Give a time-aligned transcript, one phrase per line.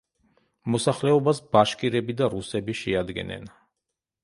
[0.75, 3.49] მოსახლეობას ბაშკირები და რუსები შეადგენენ.